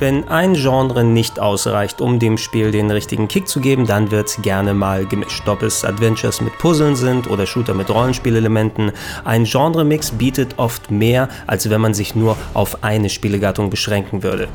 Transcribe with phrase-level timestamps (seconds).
[0.00, 4.34] Wenn ein Genre nicht ausreicht, um dem Spiel den richtigen Kick zu geben, dann wird
[4.40, 5.46] gerne mal gemischt.
[5.46, 8.92] Ob es Adventures mit Puzzeln sind oder Shooter mit Rollenspielelementen,
[9.26, 14.48] ein Genremix bietet oft mehr, als wenn man sich nur auf eine Spielegattung beschränken würde.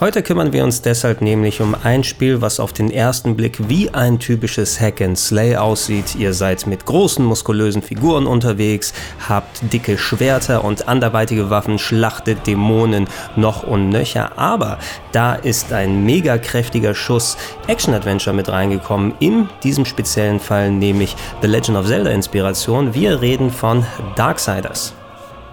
[0.00, 3.90] Heute kümmern wir uns deshalb nämlich um ein Spiel, was auf den ersten Blick wie
[3.90, 6.14] ein typisches Hack and Slay aussieht.
[6.14, 8.94] Ihr seid mit großen, muskulösen Figuren unterwegs,
[9.28, 14.78] habt dicke Schwerter und anderweitige Waffen, schlachtet Dämonen noch und nöcher, aber
[15.10, 21.48] da ist ein mega kräftiger Schuss Action-Adventure mit reingekommen, in diesem speziellen Fall nämlich The
[21.48, 22.94] Legend of Zelda Inspiration.
[22.94, 24.94] Wir reden von Darksiders.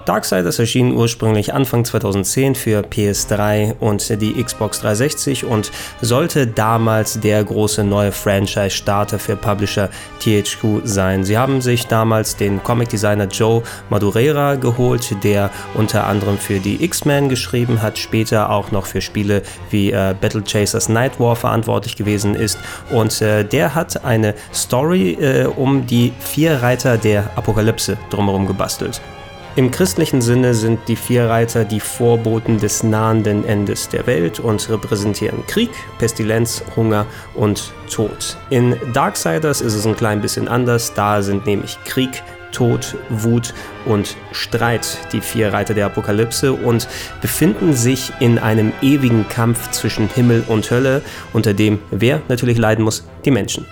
[0.06, 7.44] Darksiders erschien ursprünglich Anfang 2010 für PS3 und die Xbox 360 und sollte damals der
[7.44, 9.90] große neue Franchise-Starter für Publisher
[10.20, 11.24] THQ sein.
[11.24, 17.28] Sie haben sich damals den Comic-Designer Joe Madureira geholt, der unter anderem für die X-Men
[17.28, 22.36] geschrieben hat, später auch noch für Spiele wie äh, Battle Chasers Night War verantwortlich gewesen
[22.36, 22.60] ist
[22.92, 29.02] und äh, der hat eine Story äh, um die vier Reiter der Apokalypse drumherum gebastelt.
[29.58, 34.70] Im christlichen Sinne sind die vier Reiter die Vorboten des nahenden Endes der Welt und
[34.70, 38.36] repräsentieren Krieg, Pestilenz, Hunger und Tod.
[38.50, 43.54] In Darksiders ist es ein klein bisschen anders, da sind nämlich Krieg, Tod, Wut
[43.86, 46.90] und Streit die vier Reiter der Apokalypse und
[47.22, 51.02] befinden sich in einem ewigen Kampf zwischen Himmel und Hölle,
[51.32, 53.08] unter dem wer natürlich leiden muss?
[53.24, 53.66] Die Menschen.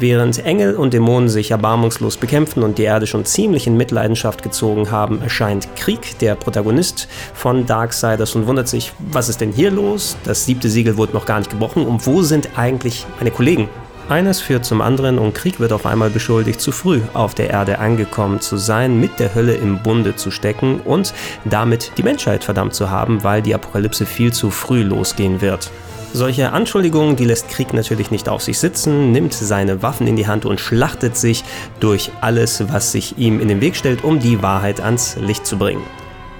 [0.00, 4.92] Während Engel und Dämonen sich erbarmungslos bekämpfen und die Erde schon ziemlich in Mitleidenschaft gezogen
[4.92, 10.16] haben, erscheint Krieg, der Protagonist von Darksiders, und wundert sich, was ist denn hier los?
[10.22, 13.68] Das siebte Siegel wurde noch gar nicht gebrochen und wo sind eigentlich meine Kollegen?
[14.08, 17.80] Eines führt zum anderen und Krieg wird auf einmal beschuldigt, zu früh auf der Erde
[17.80, 21.12] angekommen zu sein, mit der Hölle im Bunde zu stecken und
[21.44, 25.72] damit die Menschheit verdammt zu haben, weil die Apokalypse viel zu früh losgehen wird.
[26.12, 30.26] Solche Anschuldigungen, die lässt Krieg natürlich nicht auf sich sitzen, nimmt seine Waffen in die
[30.26, 31.44] Hand und schlachtet sich
[31.80, 35.58] durch alles, was sich ihm in den Weg stellt, um die Wahrheit ans Licht zu
[35.58, 35.82] bringen.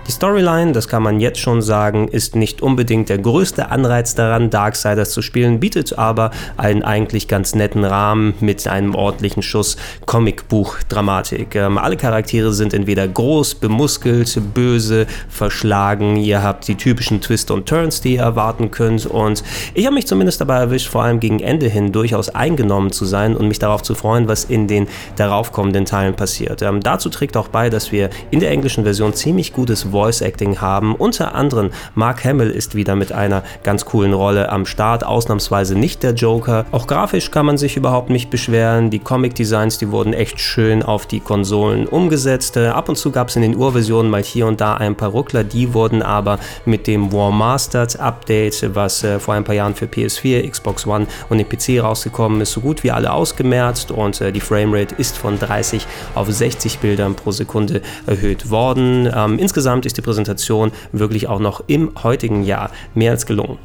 [0.08, 4.48] Die Storyline, das kann man jetzt schon sagen, ist nicht unbedingt der größte Anreiz daran,
[4.48, 9.76] Darksiders zu spielen, bietet aber einen eigentlich ganz netten Rahmen mit einem ordentlichen Schuss
[10.06, 11.56] Comicbuch-Dramatik.
[11.56, 16.16] Ähm, alle Charaktere sind entweder groß, bemuskelt, böse, verschlagen.
[16.16, 19.04] Ihr habt die typischen Twists und Turns, die ihr erwarten könnt.
[19.04, 23.04] Und ich habe mich zumindest dabei erwischt, vor allem gegen Ende hin durchaus eingenommen zu
[23.04, 26.62] sein und mich darauf zu freuen, was in den daraufkommenden Teilen passiert.
[26.62, 30.20] Ähm, dazu trägt auch bei, dass wir in der englischen Version ziemlich gutes Wort Voice
[30.20, 30.94] Acting haben.
[30.94, 36.04] Unter anderem Mark Hamill ist wieder mit einer ganz coolen Rolle am Start, ausnahmsweise nicht
[36.04, 36.66] der Joker.
[36.70, 38.90] Auch grafisch kann man sich überhaupt nicht beschweren.
[38.90, 42.56] Die Comic Designs, die wurden echt schön auf die Konsolen umgesetzt.
[42.56, 45.08] Äh, ab und zu gab es in den Urversionen mal hier und da ein paar
[45.08, 49.74] Ruckler, die wurden aber mit dem War Mastered Update, was äh, vor ein paar Jahren
[49.74, 54.20] für PS4, Xbox One und den PC rausgekommen ist, so gut wie alle ausgemerzt und
[54.20, 55.84] äh, die Framerate ist von 30
[56.14, 59.10] auf 60 Bildern pro Sekunde erhöht worden.
[59.12, 63.58] Ähm, insgesamt ist die Präsentation wirklich auch noch im heutigen Jahr mehr als gelungen.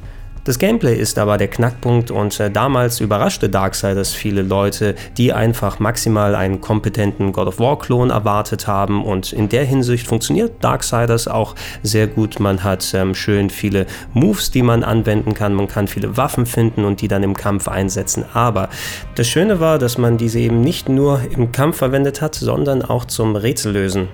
[0.46, 5.80] Das Gameplay ist aber der Knackpunkt und äh, damals überraschte Darksiders viele Leute, die einfach
[5.80, 11.56] maximal einen kompetenten God of War-Klon erwartet haben und in der Hinsicht funktioniert Darksiders auch
[11.82, 12.42] sehr gut.
[12.42, 16.84] Man hat ähm, schön viele Moves, die man anwenden kann, man kann viele Waffen finden
[16.84, 18.26] und die dann im Kampf einsetzen.
[18.34, 18.68] Aber
[19.16, 23.06] das Schöne war, dass man diese eben nicht nur im Kampf verwendet hat, sondern auch
[23.06, 24.10] zum Rätsellösen.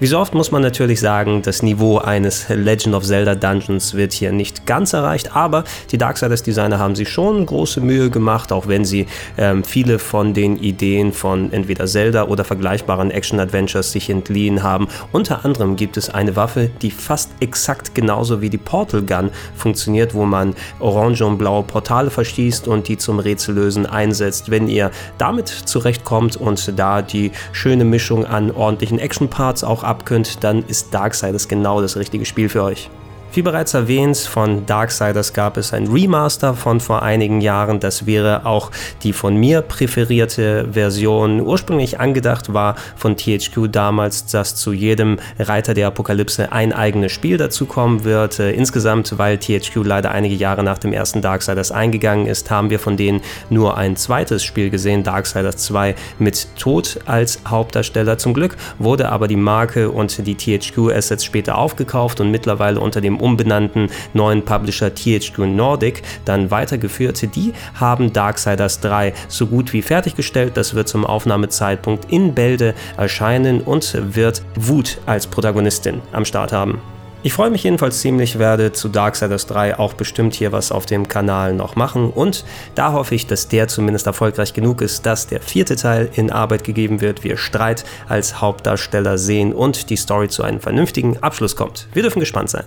[0.00, 4.12] Wie so oft muss man natürlich sagen, das Niveau eines Legend of Zelda Dungeons wird
[4.12, 5.62] hier nicht ganz erreicht, aber
[5.92, 9.06] die Darksiders Designer haben sich schon große Mühe gemacht, auch wenn sie
[9.38, 14.88] ähm, viele von den Ideen von entweder Zelda oder vergleichbaren Action-Adventures sich entliehen haben.
[15.12, 20.12] Unter anderem gibt es eine Waffe, die fast exakt genauso wie die Portal Gun funktioniert,
[20.12, 24.50] wo man orange und blaue Portale verschießt und die zum Rätsellösen einsetzt.
[24.50, 30.64] Wenn ihr damit zurechtkommt und da die schöne Mischung an ordentlichen Action-Parts auch abkönnt, dann
[30.66, 32.90] ist Darksiders genau das richtige Spiel für euch.
[33.34, 37.80] Wie bereits erwähnt, von Darksiders gab es ein Remaster von vor einigen Jahren.
[37.80, 38.70] Das wäre auch
[39.02, 41.40] die von mir präferierte Version.
[41.40, 47.36] Ursprünglich angedacht war von THQ damals, dass zu jedem Reiter der Apokalypse ein eigenes Spiel
[47.36, 48.38] dazukommen wird.
[48.38, 52.78] Äh, insgesamt, weil THQ leider einige Jahre nach dem ersten Darksiders eingegangen ist, haben wir
[52.78, 53.20] von denen
[53.50, 58.16] nur ein zweites Spiel gesehen, Darksiders 2 mit Tod als Hauptdarsteller.
[58.16, 63.23] Zum Glück wurde aber die Marke und die THQ-Assets später aufgekauft und mittlerweile unter dem
[63.24, 67.34] umbenannten neuen Publisher THQ Nordic dann weitergeführt.
[67.34, 70.56] Die haben Darksiders 3 so gut wie fertiggestellt.
[70.56, 76.80] Das wird zum Aufnahmezeitpunkt in Bälde erscheinen und wird Wut als Protagonistin am Start haben.
[77.24, 81.08] Ich freue mich jedenfalls ziemlich, werde zu Darksiders 3 auch bestimmt hier was auf dem
[81.08, 82.44] Kanal noch machen und
[82.74, 86.64] da hoffe ich, dass der zumindest erfolgreich genug ist, dass der vierte Teil in Arbeit
[86.64, 91.88] gegeben wird, wir Streit als Hauptdarsteller sehen und die Story zu einem vernünftigen Abschluss kommt.
[91.94, 92.64] Wir dürfen gespannt sein.